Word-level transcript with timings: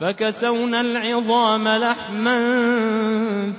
فكسونا 0.00 0.80
العظام 0.80 1.68
لحما 1.68 2.40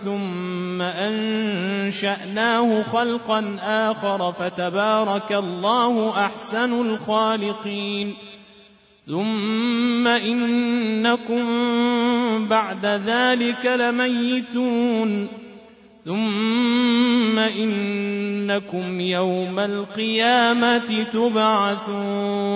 ثم 0.04 0.82
أنشأناه 0.82 2.84
خلقا 2.84 3.58
آخر 3.64 4.32
فتبارك 4.32 5.32
الله 5.32 6.26
أحسن 6.26 6.82
الخالقين. 6.82 8.14
ثم 9.08 10.08
إنكم 10.08 11.46
بعد 12.48 12.86
ذلك 12.86 13.66
لميتون. 13.66 15.28
ثم 16.06 17.40
إنكم 17.40 19.02
يوم 19.02 19.60
القيامة 19.60 21.04
تبعثون. 21.14 22.56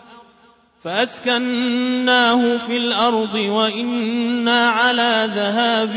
فأسكناه 0.83 2.57
في 2.57 2.77
الأرض 2.77 3.35
وإنا 3.35 4.69
على 4.69 5.29
ذهاب 5.35 5.93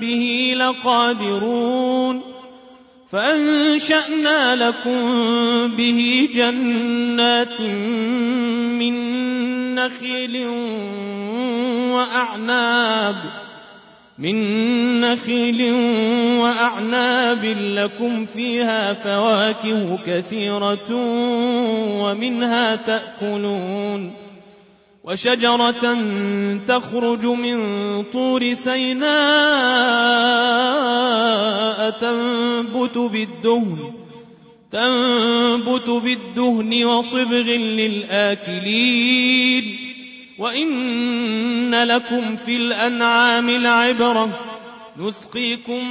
به 0.00 0.54
لقادرون 0.56 2.22
فأنشأنا 3.12 4.56
لكم 4.56 5.02
به 5.76 6.28
جنات 6.34 7.60
من 8.80 8.94
نخيل 9.74 10.46
وأعناب 11.92 13.16
من 14.18 15.00
نخيل 15.00 15.72
وأعناب 16.40 17.44
لكم 17.44 18.24
فيها 18.26 18.92
فواكه 18.92 19.98
كثيرة 20.06 20.94
ومنها 22.02 22.76
تأكلون 22.76 24.12
وشجرة 25.04 25.96
تخرج 26.68 27.26
من 27.26 28.02
طور 28.02 28.54
سيناء 28.54 29.08
تنبت 31.90 32.98
بالدهن 32.98 33.78
تنبت 34.72 35.90
بالدهن 35.90 36.84
وصبغ 36.84 37.46
للآكلين 37.78 39.08
وإن 40.38 41.74
لكم 41.74 42.36
في 42.36 42.56
الأنعام 42.56 43.50
لعبرة 43.50 44.28
نسقيكم 44.96 45.88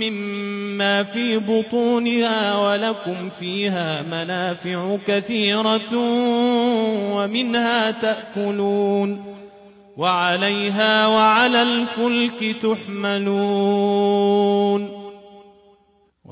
مما 0.00 1.02
في 1.02 1.38
بطونها 1.38 2.58
ولكم 2.58 3.28
فيها 3.28 4.02
منافع 4.02 4.96
كثيرة 5.06 5.94
ومنها 7.14 7.90
تأكلون 7.90 9.34
وعليها 9.96 11.06
وعلى 11.06 11.62
الفلك 11.62 12.56
تحملون 12.62 14.04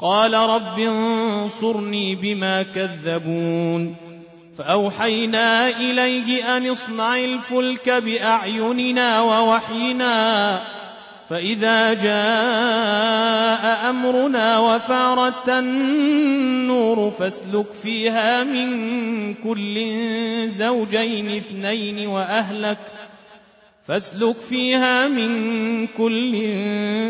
قال 0.00 0.34
رب 0.34 0.78
انصرني 0.78 2.14
بما 2.14 2.62
كذبون 2.62 3.96
فأوحينا 4.58 5.68
إليه 5.68 6.56
أن 6.56 6.70
اصنع 6.70 7.16
الفلك 7.16 7.90
بأعيننا 7.90 9.20
ووحينا 9.20 10.60
فإذا 11.28 11.94
جاء 11.94 13.90
أمرنا 13.90 14.58
وفارت 14.58 15.48
النور 15.48 17.10
فاسلك 17.10 17.66
فيها 17.82 18.44
من 18.44 19.34
كل 19.34 19.76
زوجين 20.50 21.36
اثنين 21.36 22.06
وأهلك 22.06 22.78
ۖ 22.78 22.99
فاسلك 23.90 24.34
فيها 24.34 25.08
من 25.08 25.86
كل 25.86 26.32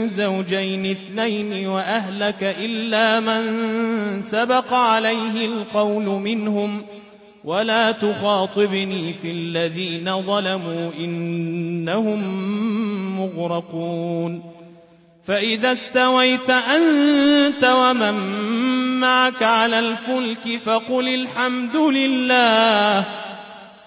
زوجين 0.09 0.91
اثنين 0.91 1.69
وأهلك 1.69 2.43
إلا 2.43 3.21
من 3.21 4.23
سبق 4.23 4.73
عليه 4.73 5.47
القول 5.47 6.05
منهم 6.05 6.83
ولا 7.45 7.93
تخاطبني 7.93 9.13
في 9.13 9.31
الذين 9.31 10.23
ظلموا 10.23 10.93
إنهم 10.99 12.21
مغرقون 13.21 14.43
فإذا 15.25 15.73
استويت 15.73 16.51
أنت 16.51 17.65
ومن 17.65 18.15
معك 19.01 19.43
على 19.43 19.79
الفلك 19.79 20.61
فقل 20.65 21.09
الحمد 21.09 21.77
لله 21.77 23.05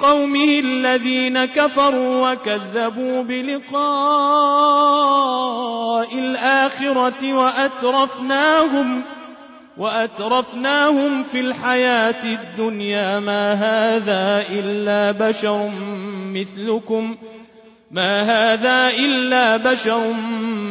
قومه 0.00 0.58
الذين 0.58 1.44
كفروا 1.44 2.32
وكذبوا 2.32 3.22
بلقاء 3.22 3.78
الآخرة 6.18 7.34
وأترفناهم 7.34 9.02
وأترفناهم 9.78 11.22
في 11.22 11.40
الحياة 11.40 12.24
الدنيا 12.24 13.20
ما 13.20 13.52
هذا 13.52 14.46
إلا 14.50 15.12
بشر 15.12 15.70
مثلكم 16.32 17.16
ما 17.90 18.22
هذا 18.22 18.90
إلا 18.90 19.56
بشر 19.56 20.00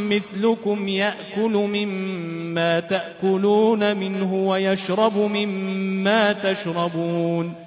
مثلكم 0.09 0.87
يأكل 0.87 1.51
مما 1.51 2.79
تأكلون 2.79 3.97
منه 3.97 4.33
ويشرب 4.33 5.17
مما 5.17 6.33
تشربون 6.33 7.66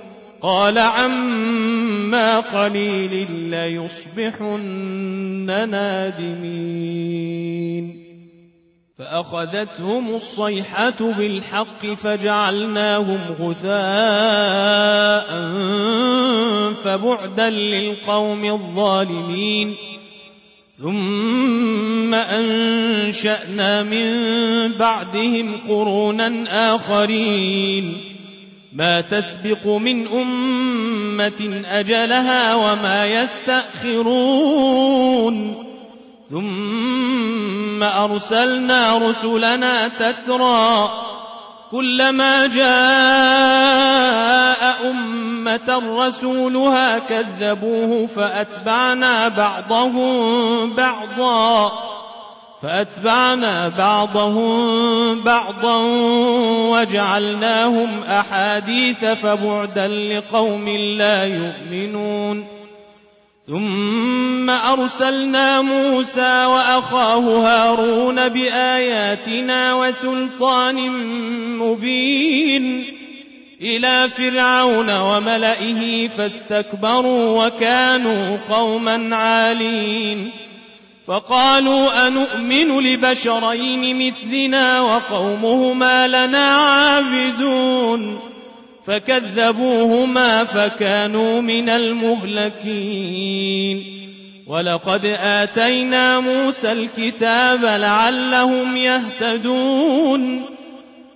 قال 0.41 0.77
عما 0.77 2.39
قليل 2.39 3.31
ليصبحن 3.31 5.69
نادمين. 5.69 7.31
فأخذتهم 8.97 10.15
الصيحة 10.15 11.13
بالحق 11.17 11.85
فجعلناهم 11.85 13.35
غثاء 13.41 13.71
فبعدا 16.73 17.49
للقوم 17.49 18.45
الظالمين. 18.45 19.73
ثم 20.77 22.13
أنشأنا 22.13 23.83
من 23.83 24.11
بعدهم 24.77 25.57
قرونا 25.69 26.75
آخرين. 26.75 28.10
ما 28.73 29.01
تسبق 29.01 29.67
من 29.67 30.07
أمة 30.07 31.61
أجلها 31.65 32.55
وما 32.55 33.05
يستأخرون. 33.05 34.55
ثم 36.29 37.83
أرسلنا 37.83 38.97
رسلنا 38.97 39.87
تترى 39.87 40.91
كلما 41.71 42.47
جاء 42.47 42.71
أمة 44.91 46.05
رسولها 46.05 46.99
كذبوه 46.99 48.07
فأتبعنا 48.07 49.27
بعضهم 49.27 50.73
بعضا. 50.73 51.90
فأتبعنا 52.61 53.69
بعضهم 53.69 55.21
بعضا 55.21 55.77
وجعلناهم 56.69 58.03
أحاديث 58.03 59.05
فبعدا 59.05 59.87
لقوم 59.87 60.69
لا 60.69 61.23
يؤمنون. 61.23 62.45
ثم 63.47 64.49
أرسلنا 64.49 65.61
موسى 65.61 66.45
وأخاه 66.45 67.19
هارون 67.19 68.29
بآياتنا 68.29 69.73
وسلطان 69.73 70.89
مبين 71.57 72.85
إلى 73.61 74.09
فرعون 74.09 74.99
وملئه 74.99 76.07
فاستكبروا 76.07 77.45
وكانوا 77.45 78.37
قوما 78.49 79.15
عالين. 79.15 80.31
فقالوا 81.11 82.07
أنؤمن 82.07 82.79
لبشرين 82.79 84.07
مثلنا 84.07 84.81
وقومهما 84.81 86.07
لنا 86.07 86.47
عابدون 86.47 88.19
فكذبوهما 88.85 90.43
فكانوا 90.43 91.41
من 91.41 91.69
المهلكين 91.69 93.01
ولقد 94.47 95.05
آتينا 95.19 96.19
موسى 96.19 96.71
الكتاب 96.71 97.65
لعلهم 97.65 98.77
يهتدون 98.77 100.45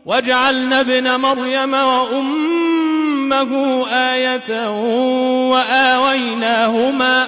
وجعلنا 0.05 0.79
ابن 0.79 1.15
مريم 1.15 1.73
وأمه 1.73 3.51
آية 3.87 4.69
وآويناهما 5.49 7.27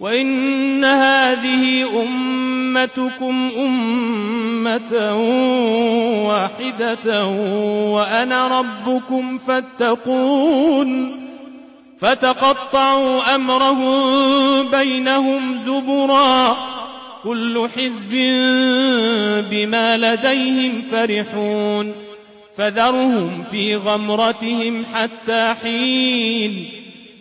وإن 0.00 0.84
هذه 0.84 1.86
أمتكم 2.02 3.50
أمة 3.56 5.14
واحدة 6.28 7.26
وأنا 7.94 8.60
ربكم 8.60 9.38
فاتقون 9.38 11.18
فتقطعوا 11.98 13.34
أمرهم 13.34 14.68
بينهم 14.70 15.58
زبرا 15.66 16.56
كل 17.24 17.68
حزب 17.76 18.10
بما 19.50 19.96
لديهم 19.96 20.82
فرحون 20.82 21.92
فذرهم 22.56 23.44
في 23.50 23.76
غمرتهم 23.76 24.84
حتى 24.94 25.54
حين 25.62 26.77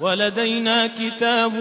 ولدينا 0.00 0.86
كتاب 0.86 1.54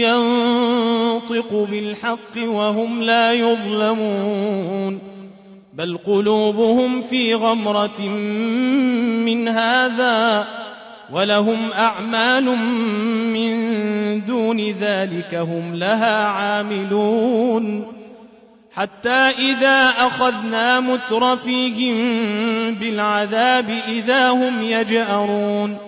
ينطق 0.00 1.66
بالحق 1.70 2.36
وهم 2.36 3.02
لا 3.02 3.32
يظلمون 3.32 4.98
بل 5.74 5.98
قلوبهم 5.98 7.00
في 7.00 7.34
غمرة 7.34 8.00
من 9.26 9.48
هذا 9.48 10.48
ولهم 11.12 11.72
أعمال 11.72 12.44
من 13.32 14.24
دون 14.24 14.70
ذلك 14.70 15.34
هم 15.34 15.74
لها 15.74 16.26
عاملون 16.26 17.86
حتى 18.74 19.30
إذا 19.38 19.88
أخذنا 19.88 20.80
مترفيهم 20.80 21.94
بالعذاب 22.74 23.78
إذا 23.88 24.30
هم 24.30 24.62
يجأرون 24.62 25.87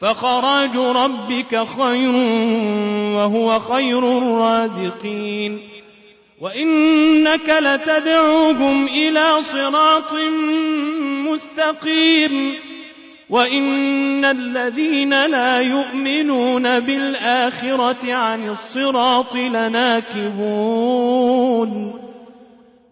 فخراج 0.00 0.76
ربك 0.76 1.66
خير 1.78 2.12
وهو 3.16 3.58
خير 3.58 4.18
الرازقين. 4.18 5.60
وإنك 6.40 7.48
لتدعوهم 7.48 8.86
إلى 8.86 9.42
صراط 9.42 10.12
مستقيم. 11.32 12.54
وإن 13.30 14.24
الذين 14.24 15.26
لا 15.26 15.60
يؤمنون 15.60 16.80
بالآخرة 16.80 18.14
عن 18.14 18.48
الصراط 18.48 19.36
لناكبون. 19.36 20.46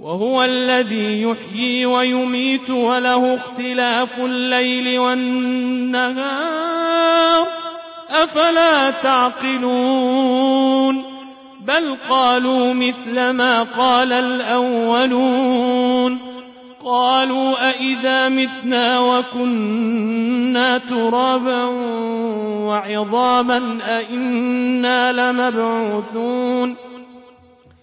وهو 0.00 0.44
الذي 0.44 1.22
يحيي 1.22 1.86
ويميت 1.86 2.70
وله 2.70 3.34
اختلاف 3.34 4.18
الليل 4.18 4.98
والنهار. 4.98 6.28
أفلا 8.10 8.90
تعقلون؟ 8.90 11.02
بل 11.60 11.96
قالوا 12.10 12.74
مثل 12.74 13.30
ما 13.30 13.62
قال 13.62 14.12
الأولون. 14.12 16.18
قالوا 16.84 17.68
أإذا 17.68 18.28
متنا 18.28 18.98
وكنا 18.98 20.78
ترابا 20.78 21.64
وعظاما 22.66 23.78
أإنا 23.88 25.12
لمبعوثون. 25.12 26.76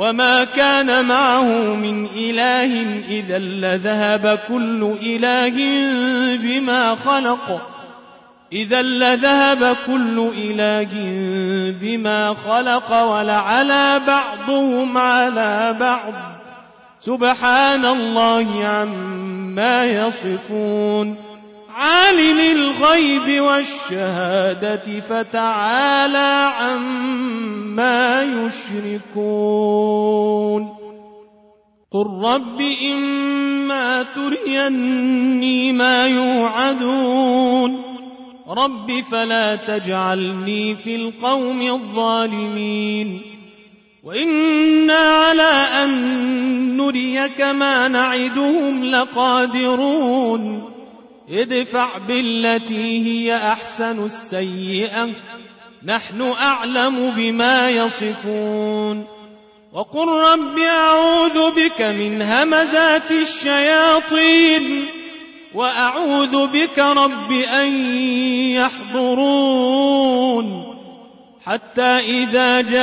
وما 0.00 0.44
كان 0.44 1.04
معه 1.04 1.74
من 1.74 2.06
إله 2.06 3.02
إذا 3.08 3.38
لذهب 3.38 4.38
كل 4.48 4.96
إله 5.02 5.56
بما 6.36 6.94
خلق. 6.94 7.70
إذا 8.52 8.82
لذهب 8.82 9.76
كل 9.86 10.32
إله 10.36 10.88
بما 11.80 12.34
خلق 12.34 13.02
ولعلى 13.02 14.00
بعضهم 14.06 14.98
على 14.98 15.76
بعض. 15.80 16.12
سبحان 17.00 17.84
الله 17.84 18.64
عما 18.64 19.84
يصفون. 19.84 21.29
عالم 21.80 22.40
الغيب 22.40 23.42
والشهادة 23.42 25.00
فتعالى 25.00 26.52
عما 26.58 28.22
يشركون. 28.22 29.30
قل 31.92 32.06
رب 32.22 32.60
إما 32.92 34.02
تريني 34.02 35.72
ما 35.72 36.06
يوعدون. 36.06 37.82
رب 38.48 39.02
فلا 39.10 39.56
تجعلني 39.56 40.76
في 40.76 40.96
القوم 40.96 41.62
الظالمين. 41.62 43.20
وإنا 44.04 44.94
على 44.94 45.66
أن 45.82 45.90
نريك 46.76 47.40
ما 47.40 47.88
نعدهم 47.88 48.84
لقادرون. 48.84 50.79
ادفع 51.30 51.88
بالتي 52.08 53.06
هي 53.06 53.36
أحسن 53.36 54.04
السيئة. 54.04 55.08
نحن 55.84 56.22
أعلم 56.22 57.10
بما 57.10 57.70
يصفون. 57.70 59.04
وقل 59.72 60.08
رب 60.08 60.58
أعوذ 60.58 61.50
بك 61.50 61.82
من 61.82 62.22
همزات 62.22 63.10
الشياطين. 63.10 64.86
وأعوذ 65.54 66.46
بك 66.46 66.78
رب 66.78 67.32
أن 67.32 67.66
يحضرون. 68.52 70.76
حتى 71.46 71.82
إذا 71.82 72.60
جاء 72.60 72.80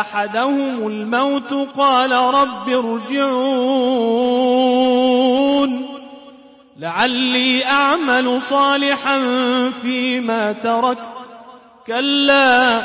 أحدهم 0.00 0.86
الموت 0.86 1.54
قال 1.76 2.12
رب 2.12 2.68
ارجعون. 2.68 4.83
لعلي 6.84 7.64
أعمل 7.64 8.42
صالحا 8.42 9.20
فيما 9.82 10.52
تركت 10.52 10.98
كلا 11.86 12.82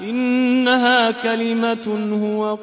إنها 0.00 1.10
كلمة 1.10 1.86
هو 2.22 2.58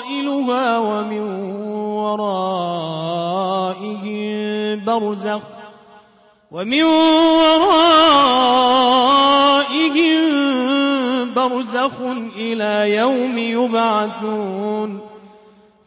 قائلها 0.00 0.78
ومن 0.78 1.20
ورائهم 1.96 2.84
برزخ. 4.84 5.42
ومن 6.50 6.82
ورائهم 6.82 7.78
برزخ 11.34 12.00
إلى 12.36 12.94
يوم 12.96 13.38
يبعثون. 13.38 15.07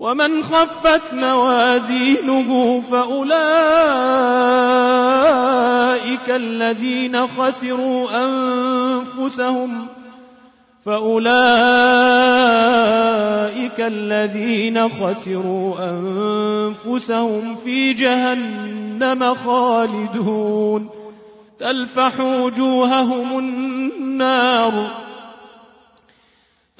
ومن 0.00 0.42
خفت 0.42 1.14
موازينه 1.14 2.80
فأولئك 2.80 3.38
الذين 6.30 7.26
خسروا 7.26 8.24
أنفسهم 8.24 9.86
فأولئك 10.86 11.38
الذين 13.80 14.88
خسروا 14.88 15.90
أنفسهم 15.90 17.54
في 17.54 17.92
جهنم 17.92 19.34
خالدون 19.34 20.88
تلفح 21.58 22.20
وجوههم 22.20 23.38
النار 23.38 25.07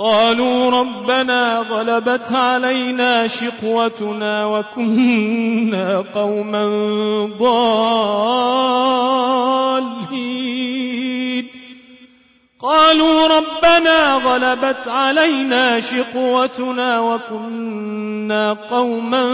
قالوا 0.00 0.70
ربنا 0.70 1.58
غلبت 1.70 2.32
علينا 2.32 3.26
شقوتنا 3.26 4.46
وكنا 4.46 6.04
قوما 6.14 6.66
ضالين. 7.38 7.80
قالوا 12.62 13.28
ربنا 13.28 14.14
غلبت 14.14 14.88
علينا 14.88 15.80
شقوتنا 15.80 17.00
وكنا 17.00 18.52
قوما 18.70 19.24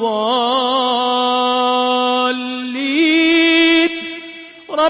ضالين. 0.00 1.93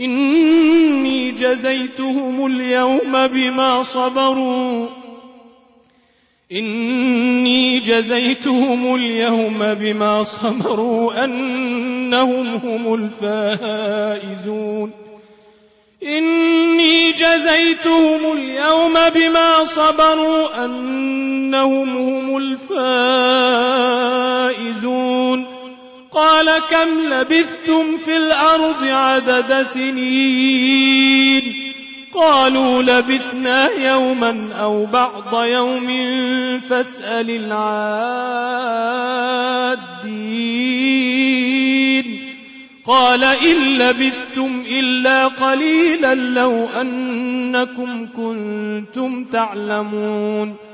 إني 0.00 1.30
جزيتهم 1.30 2.46
اليوم 2.46 3.26
بما 3.26 3.82
صبروا. 3.82 4.88
إني 6.52 7.78
جزيتهم 7.78 8.94
اليوم 8.94 9.74
بما 9.74 10.24
صبروا 10.24 11.24
أنهم 11.24 12.46
هم 12.46 12.94
الفائزون. 12.94 14.90
إني 16.02 17.10
جزيتهم 17.12 18.32
اليوم 18.32 18.94
بما 19.14 19.64
صبروا 19.64 20.64
أنهم 20.64 21.96
هم 21.96 22.36
الفائزون. 22.36 23.33
كم 26.58 27.00
لبثتم 27.14 27.96
في 27.96 28.16
الأرض 28.16 28.84
عدد 28.84 29.62
سنين؟ 29.62 31.42
قالوا 32.14 32.82
لبثنا 32.82 33.68
يوما 33.68 34.48
أو 34.60 34.86
بعض 34.86 35.44
يوم 35.44 35.88
فاسأل 36.60 37.30
العادين. 37.30 37.94
قال 42.86 43.24
إن 43.24 43.78
لبثتم 43.78 44.62
إلا 44.66 45.26
قليلا 45.26 46.14
لو 46.14 46.68
أنكم 46.80 48.08
كنتم 48.16 49.24
تعلمون. 49.24 50.73